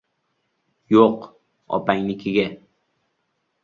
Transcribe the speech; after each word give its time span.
—Yo‘q, 0.95 1.29
opangnikiga. 1.81 2.51